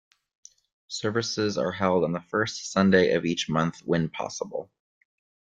[0.87, 4.71] Services are held on the first Sunday of each month when possible.